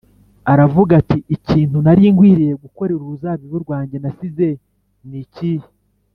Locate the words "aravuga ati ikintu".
0.51-1.77